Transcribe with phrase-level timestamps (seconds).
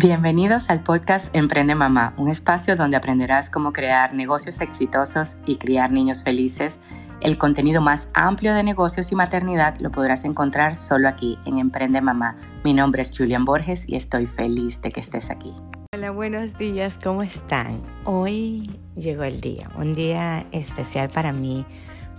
[0.00, 5.90] Bienvenidos al podcast Emprende Mamá, un espacio donde aprenderás cómo crear negocios exitosos y criar
[5.90, 6.78] niños felices.
[7.20, 12.00] El contenido más amplio de negocios y maternidad lo podrás encontrar solo aquí en Emprende
[12.00, 12.36] Mamá.
[12.62, 15.52] Mi nombre es Julian Borges y estoy feliz de que estés aquí.
[15.92, 17.82] Hola, buenos días, ¿cómo están?
[18.04, 21.66] Hoy llegó el día, un día especial para mí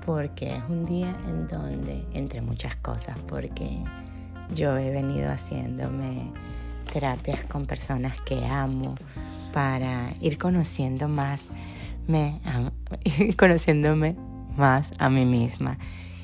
[0.06, 3.82] porque es un día en donde, entre muchas cosas, porque
[4.54, 6.34] yo he venido haciéndome
[6.90, 8.96] terapias con personas que amo
[9.54, 11.50] para ir conociendo más,
[12.08, 12.40] me,
[13.04, 14.16] ir conociéndome
[14.58, 15.78] más a mí misma.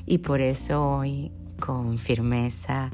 [0.06, 2.92] Y por eso hoy con firmeza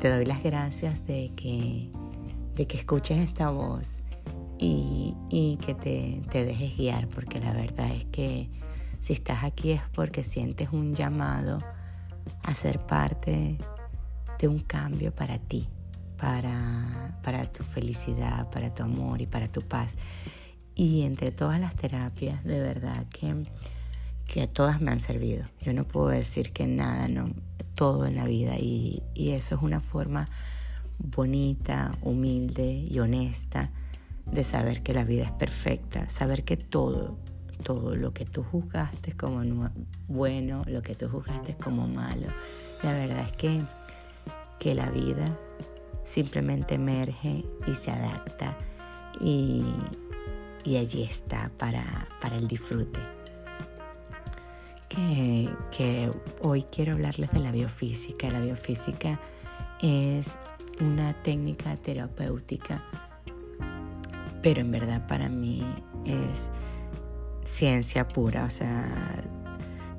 [0.00, 1.90] te doy las gracias de que,
[2.54, 4.00] de que escuches esta voz
[4.58, 8.48] y, y que te, te dejes guiar, porque la verdad es que
[9.00, 11.58] si estás aquí es porque sientes un llamado
[12.42, 13.58] a ser parte
[14.38, 15.68] de un cambio para ti,
[16.16, 19.94] para, para tu felicidad, para tu amor y para tu paz.
[20.74, 23.46] Y entre todas las terapias, de verdad que,
[24.26, 25.48] que todas me han servido.
[25.60, 27.30] Yo no puedo decir que nada, no,
[27.74, 28.58] todo en la vida.
[28.58, 30.28] Y, y eso es una forma
[30.98, 33.70] bonita, humilde y honesta
[34.30, 37.16] de saber que la vida es perfecta, saber que todo,
[37.62, 39.70] todo lo que tú juzgaste como
[40.08, 42.28] bueno, lo que tú juzgaste como malo,
[42.82, 43.62] la verdad es que,
[44.58, 45.24] que la vida
[46.06, 48.56] simplemente emerge y se adapta
[49.20, 49.64] y,
[50.64, 53.00] allí está para, el disfrute.
[54.88, 58.30] Que, que hoy quiero hablarles de la biofísica.
[58.30, 59.20] La biofísica
[59.82, 60.38] es
[60.80, 62.84] una técnica terapéutica,
[64.42, 65.62] pero en verdad para mí
[66.04, 66.50] es
[67.44, 69.24] ciencia pura, o sea,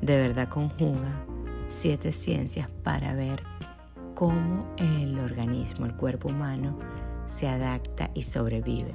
[0.01, 1.25] de verdad conjuga
[1.67, 3.43] siete ciencias para ver
[4.17, 6.75] cómo el organismo, el cuerpo humano,
[7.27, 8.91] se adapta y sobrevive.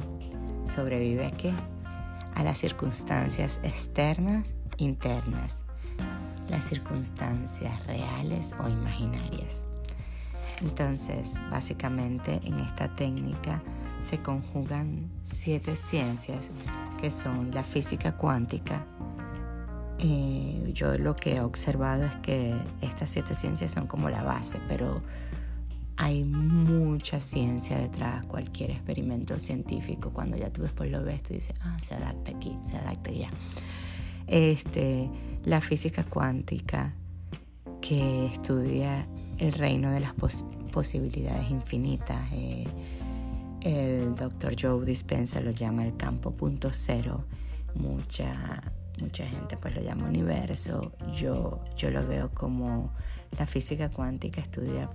[0.64, 1.52] ¿Sobrevive a qué?
[2.34, 5.62] A las circunstancias externas, internas,
[6.48, 9.64] las circunstancias reales o imaginarias.
[10.60, 13.62] Entonces, básicamente en esta técnica
[14.00, 16.50] se conjugan siete ciencias
[17.00, 18.84] que son la física cuántica,
[20.04, 24.58] eh, yo lo que he observado es que estas siete ciencias son como la base,
[24.66, 25.00] pero
[25.96, 31.54] hay mucha ciencia detrás, cualquier experimento científico, cuando ya tú después lo ves, tú dices,
[31.60, 33.30] ah, se adapta aquí, se adapta allá.
[34.26, 35.08] Este,
[35.44, 36.94] la física cuántica,
[37.80, 39.06] que estudia
[39.38, 40.14] el reino de las
[40.72, 42.20] posibilidades infinitas.
[42.32, 42.66] Eh,
[43.60, 47.24] el doctor Joe Dispenza lo llama el campo punto cero.
[47.76, 48.62] Mucha
[49.00, 52.92] mucha gente pues lo llama universo, yo, yo lo veo como
[53.38, 54.90] la física cuántica estudia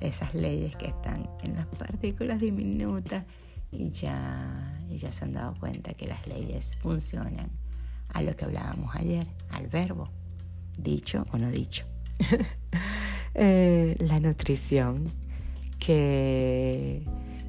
[0.00, 3.24] esas leyes que están en las partículas diminutas
[3.70, 7.50] y ya, y se han dado cuenta que las leyes funcionan
[8.08, 10.10] a lo que hablábamos ayer, al verbo,
[10.78, 11.84] dicho o no dicho.
[13.34, 15.10] Eh, la nutrición,
[15.78, 17.02] que,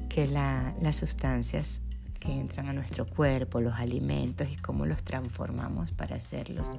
[0.08, 1.82] que la, las sustancias
[2.24, 6.76] que entran a nuestro cuerpo, los alimentos y cómo los transformamos para hacerlos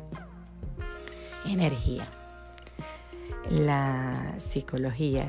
[1.45, 2.05] energía.
[3.49, 5.27] La psicología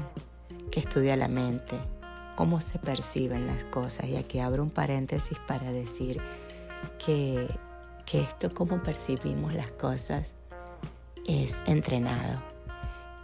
[0.71, 1.77] que estudia la mente,
[2.35, 4.09] cómo se perciben las cosas.
[4.09, 6.21] Y aquí abro un paréntesis para decir
[7.05, 7.47] que,
[8.07, 10.33] que esto, cómo percibimos las cosas,
[11.27, 12.43] es entrenado.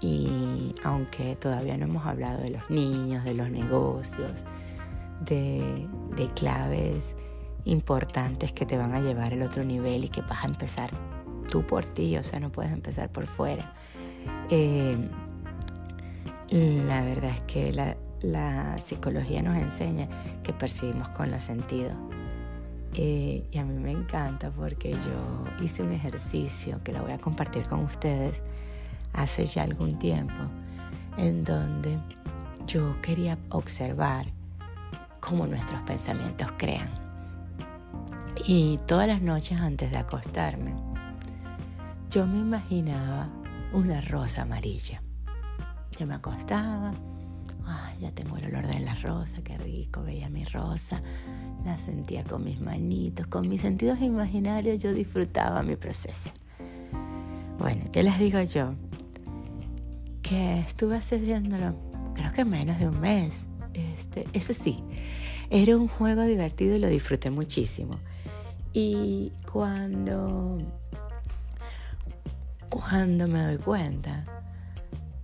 [0.00, 4.44] Y aunque todavía no hemos hablado de los niños, de los negocios,
[5.25, 5.88] de,
[6.34, 7.15] claves
[7.65, 10.91] importantes que te van a llevar al otro nivel y que vas a empezar
[11.50, 13.75] tú por ti, o sea, no puedes empezar por fuera.
[14.50, 14.97] Eh,
[16.50, 20.09] la verdad es que la, psicología nos enseña
[20.43, 21.94] que percibimos con los sentidos.
[22.94, 27.19] Eh, y a mí me encanta porque yo hice un ejercicio que lo voy a
[27.19, 28.43] compartir con ustedes
[29.15, 30.34] hace ya algún tiempo,
[31.16, 31.99] en donde
[32.66, 34.27] yo quería observar
[35.22, 36.91] cómo nuestros pensamientos crean.
[38.47, 40.74] Y todas las noches antes de acostarme,
[42.10, 43.28] yo me imaginaba
[43.72, 45.01] una rosa amarilla.
[45.98, 46.92] Yo me acostaba,
[48.01, 51.01] ya tengo el olor de la rosa, qué rico, veía mi rosa,
[51.65, 56.30] la sentía con mis manitos, con mis sentidos imaginarios yo disfrutaba mi proceso.
[57.59, 58.75] Bueno, ¿qué les digo yo?
[60.21, 61.77] Que estuve haciéndolo
[62.15, 63.47] creo que menos de un mes.
[63.75, 64.83] Este, eso sí,
[65.53, 68.01] era un juego divertido y lo disfruté muchísimo.
[68.72, 70.57] Y cuando,
[72.71, 74.25] cuando me doy cuenta,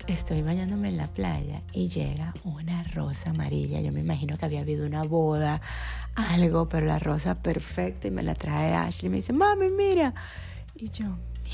[0.07, 3.81] estoy bañándome en la playa y llega una rosa amarilla.
[3.81, 5.63] Yo me imagino que había habido una boda,
[6.15, 9.09] algo, pero la rosa perfecta y me la trae Ashley.
[9.09, 10.13] Me dice, mami, mira.
[10.75, 11.07] Y yo,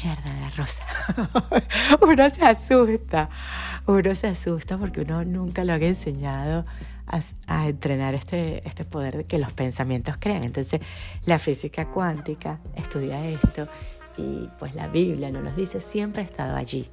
[0.03, 0.83] mierda de rosa.
[2.03, 3.31] uno se asusta,
[3.87, 6.67] uno se asusta porque uno nunca lo ha enseñado
[7.07, 10.45] a, entrenar este, este poder de que los pensamientos crean.
[10.45, 10.81] Entonces,
[11.27, 13.69] la física cuántica estudia esto
[14.17, 16.89] y pues la Biblia nos lo dice, siempre ha estado allí.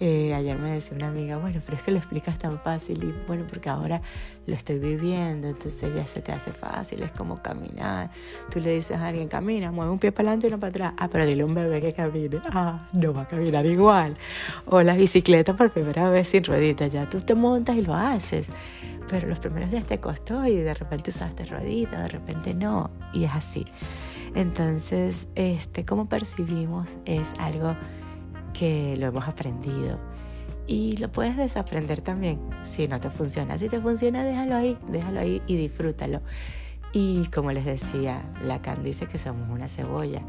[0.00, 3.14] Eh, ayer me decía una amiga, bueno, pero es que lo explicas tan fácil y
[3.26, 4.00] bueno, porque ahora
[4.46, 8.10] lo estoy viviendo, entonces ya se te hace fácil, es como caminar.
[8.50, 10.92] Tú le dices a alguien, camina, mueve un pie para adelante y uno para atrás.
[10.96, 12.40] Ah, pero dile a un bebé que camine.
[12.50, 14.14] Ah, no va a caminar igual.
[14.66, 18.48] O la bicicleta por primera vez sin rueditas, ya tú te montas y lo haces.
[19.08, 22.90] Pero los primeros días te costó y de repente usaste rueditas, de repente no.
[23.12, 23.66] Y es así.
[24.34, 27.74] Entonces, este, cómo percibimos es algo
[28.52, 29.98] que lo hemos aprendido.
[30.66, 33.56] Y lo puedes desaprender también si no te funciona.
[33.56, 36.20] Si te funciona, déjalo ahí, déjalo ahí y disfrútalo.
[36.92, 40.22] Y como les decía, Lacan dice que somos una cebolla.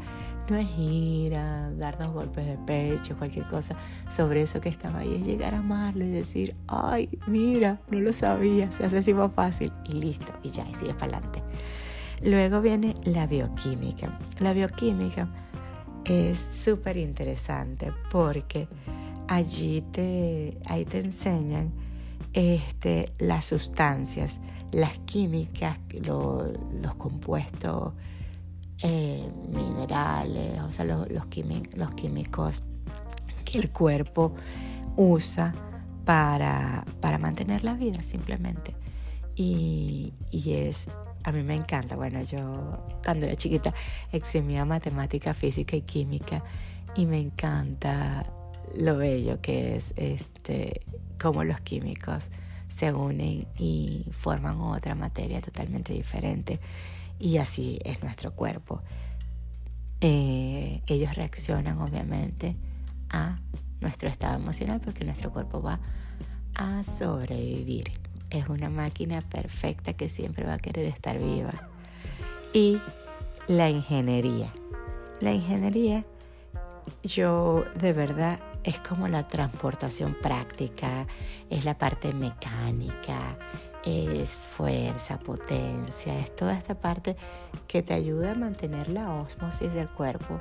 [0.48, 3.76] No es ir a darnos golpes de pecho, cualquier cosa
[4.08, 8.12] sobre eso que estaba ahí, es llegar a amarlo y decir, ay, mira, no lo
[8.12, 11.42] sabía, se hace así más fácil y listo, y ya, y sigue para adelante.
[12.22, 14.18] Luego viene la bioquímica.
[14.40, 15.28] La bioquímica
[16.10, 18.66] es súper interesante porque
[19.28, 21.70] allí te, ahí te enseñan
[22.32, 24.40] este, las sustancias,
[24.72, 27.92] las químicas, los compuestos
[28.82, 32.62] eh, minerales, o sea, los, los, químicos
[33.44, 34.34] que el cuerpo
[34.96, 35.54] usa
[36.04, 38.74] para, para mantener la vida simplemente.
[39.36, 40.88] Y, y es
[41.22, 41.96] a mí me encanta.
[41.96, 43.74] Bueno, yo cuando era chiquita
[44.12, 46.42] eximía matemática, física y química
[46.96, 48.26] y me encanta
[48.76, 50.82] lo bello que es este
[51.20, 52.30] cómo los químicos
[52.68, 56.60] se unen y forman otra materia totalmente diferente
[57.18, 58.82] y así es nuestro cuerpo.
[60.00, 62.56] Eh, ellos reaccionan obviamente
[63.10, 63.38] a
[63.80, 65.80] nuestro estado emocional porque nuestro cuerpo va
[66.54, 67.92] a sobrevivir
[68.30, 71.68] es una máquina perfecta que siempre va a querer estar viva.
[72.52, 72.80] Y
[73.48, 74.52] la ingeniería.
[75.20, 76.04] La ingeniería,
[77.02, 81.06] yo de verdad es como la transportación práctica,
[81.50, 83.36] es la parte mecánica,
[83.84, 87.16] es fuerza, potencia, es toda esta parte
[87.66, 90.40] que te ayuda a mantener la osmosis del cuerpo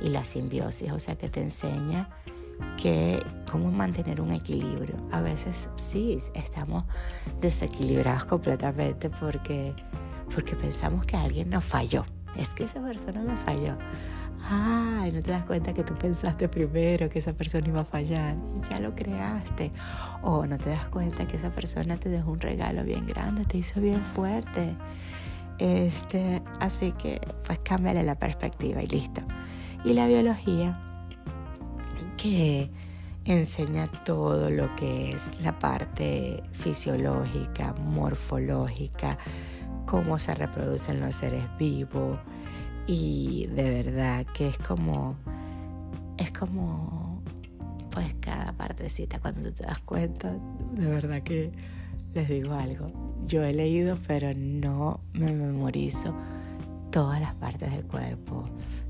[0.00, 2.08] y la simbiosis, o sea que te enseña
[2.80, 4.96] que cómo mantener un equilibrio.
[5.12, 6.84] A veces sí, estamos
[7.40, 9.74] desequilibrados completamente porque,
[10.34, 12.04] porque pensamos que alguien nos falló.
[12.36, 13.76] Es que esa persona me falló.
[14.48, 18.36] Ay, no te das cuenta que tú pensaste primero que esa persona iba a fallar
[18.70, 19.72] ya lo creaste.
[20.22, 23.58] O no te das cuenta que esa persona te dejó un regalo bien grande, te
[23.58, 24.76] hizo bien fuerte.
[25.58, 29.22] Este, así que pues cámbiale la perspectiva y listo.
[29.84, 30.78] Y la biología
[33.24, 39.18] enseña todo lo que es la parte fisiológica, morfológica,
[39.84, 42.18] cómo se reproducen los seres vivos.
[42.86, 45.16] Y de verdad que es como
[46.16, 47.20] es como
[47.90, 50.32] pues cada partecita cuando tú te das cuenta.
[50.74, 51.50] De verdad que
[52.14, 52.90] les digo algo.
[53.26, 56.14] Yo he leído pero no me memorizo
[56.90, 58.48] todas las partes del cuerpo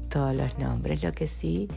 [0.09, 1.03] todos los nombres.
[1.03, 1.69] Lo que sí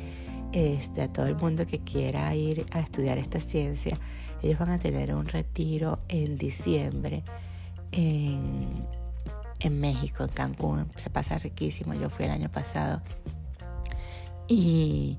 [0.51, 3.97] este, a todo el mundo que quiera ir a estudiar esta ciencia,
[4.41, 7.23] ellos van a tener un retiro en diciembre
[7.91, 8.69] en,
[9.59, 10.87] en México, en Cancún.
[10.95, 11.93] Se pasa riquísimo.
[11.93, 13.01] Yo fui el año pasado.
[14.47, 15.17] Y,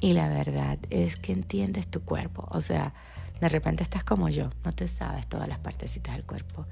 [0.00, 2.46] y la verdad es que entiendes tu cuerpo.
[2.50, 2.94] O sea,
[3.40, 6.66] de repente estás como yo, no te sabes todas las partecitas del cuerpo.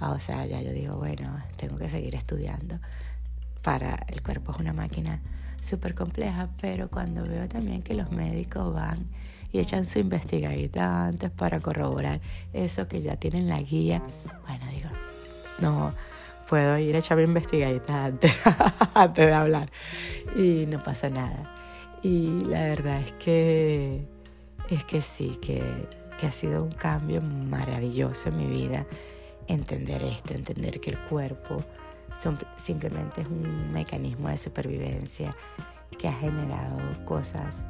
[0.00, 2.78] Ah, o sea, ya yo digo, bueno, tengo que seguir estudiando.
[3.62, 5.20] Para el cuerpo es una máquina
[5.60, 9.06] súper compleja, pero cuando veo también que los médicos van
[9.52, 12.20] y echan su investigadita antes para corroborar
[12.52, 14.02] eso que ya tienen la guía,
[14.46, 14.90] bueno, digo,
[15.60, 15.92] no,
[16.48, 18.32] puedo ir a echar mi investigadita antes,
[18.94, 19.70] antes de hablar
[20.36, 21.54] y no pasa nada.
[22.02, 24.06] Y la verdad es que,
[24.70, 25.88] es que sí, que,
[26.18, 28.86] que ha sido un cambio maravilloso en mi vida
[29.48, 31.64] entender esto, entender que el cuerpo
[32.56, 35.34] simplemente es un mecanismo de supervivencia
[35.98, 37.62] que ha generado cosas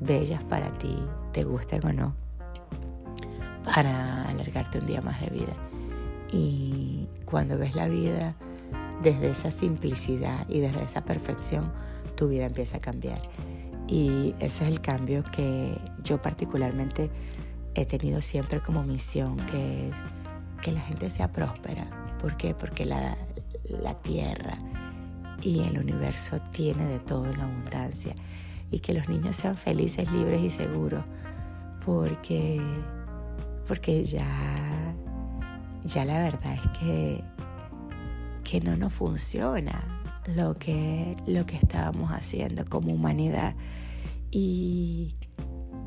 [0.00, 0.96] bellas para ti,
[1.32, 2.14] te gusten o no,
[3.64, 5.54] para alargarte un día más de vida.
[6.30, 8.34] Y cuando ves la vida
[9.02, 11.72] desde esa simplicidad y desde esa perfección,
[12.16, 13.20] tu vida empieza a cambiar.
[13.86, 17.10] Y ese es el cambio que yo particularmente
[17.74, 19.96] he tenido siempre como misión, que es
[20.60, 21.84] que la gente sea próspera.
[22.20, 22.54] ¿Por qué?
[22.54, 23.16] Porque la,
[23.82, 24.54] la tierra
[25.42, 28.14] y el universo tiene de todo en abundancia.
[28.70, 31.04] Y que los niños sean felices, libres y seguros.
[31.84, 32.60] Porque,
[33.66, 34.26] porque ya,
[35.84, 37.24] ya la verdad es que,
[38.44, 40.02] que no nos funciona
[40.36, 43.54] lo que, lo que estábamos haciendo como humanidad.
[44.30, 45.14] Y,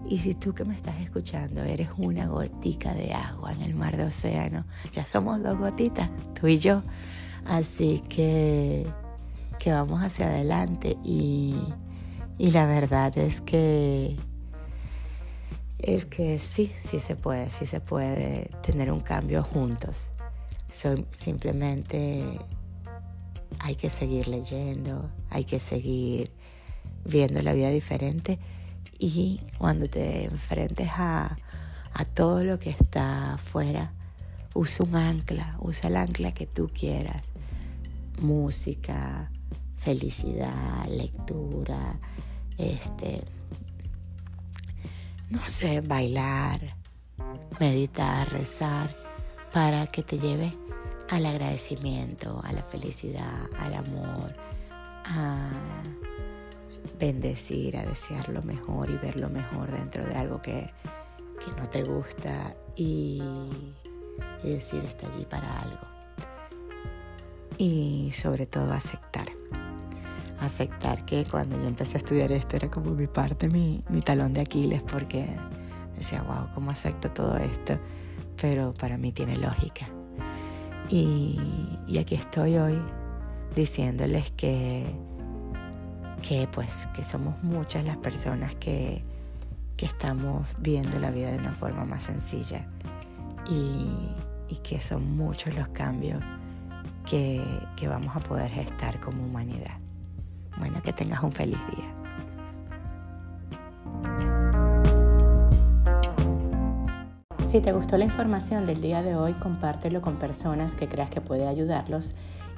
[0.08, 3.98] y si tú que me estás escuchando eres una gotica de agua en el mar
[3.98, 6.10] de océano, ya somos dos gotitas,
[6.40, 6.82] tú y yo.
[7.46, 8.86] Así que,
[9.60, 11.56] que vamos hacia adelante y,
[12.38, 14.18] y la verdad es que
[15.80, 20.10] es que sí, sí se puede, sí se puede tener un cambio juntos.
[21.12, 22.24] simplemente
[23.60, 26.32] hay que seguir leyendo, hay que seguir
[27.04, 28.40] viendo la vida diferente
[29.00, 31.38] y cuando te enfrentes a,
[32.14, 33.94] todo lo que está afuera,
[34.54, 37.24] usa un ancla, usa el ancla que tú quieras.
[38.20, 39.32] Música,
[39.76, 42.00] felicidad, lectura,
[42.58, 43.24] este,
[45.30, 46.60] no sé, bailar,
[47.60, 48.96] meditar, rezar,
[49.52, 50.54] para que te lleve
[51.10, 54.36] al agradecimiento, a la felicidad, al amor,
[55.04, 55.50] a
[57.00, 60.72] bendecir, a desear lo mejor y ver lo mejor dentro de algo que,
[61.58, 63.20] no te gusta y,
[64.44, 65.80] y decir está allí para algo.
[67.58, 69.28] Y sobre todo aceptar.
[70.40, 74.34] Aceptar que cuando yo empecé a estudiar esto era como mi parte, mi, mi talón
[74.34, 75.38] de Aquiles, porque
[75.96, 77.78] decía, wow, ¿cómo acepto todo esto?
[78.42, 79.88] Pero para mí tiene lógica.
[80.90, 81.40] Y,
[81.88, 82.82] y aquí estoy hoy
[83.56, 84.86] diciéndoles que
[86.22, 89.04] que pues que somos muchas las personas que,
[89.76, 92.68] que estamos viendo la vida de una forma más sencilla
[93.52, 94.10] y,
[94.50, 96.24] y que son muchos los cambios
[97.10, 97.44] que,
[97.76, 99.78] que vamos a poder gestar como humanidad.
[100.58, 101.94] Bueno, que tengas un feliz día.
[107.48, 111.20] Si te gustó la información del día de hoy, compártelo con personas que creas que
[111.20, 112.16] puede ayudarlos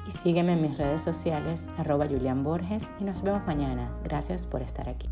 [0.07, 3.89] y sígueme en mis redes sociales, arroba Borges, y nos vemos mañana.
[4.03, 5.09] Gracias por estar aquí.